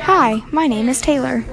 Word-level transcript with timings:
Hi, 0.00 0.42
my 0.50 0.66
name 0.66 0.88
is 0.88 1.00
Taylor. 1.00 1.44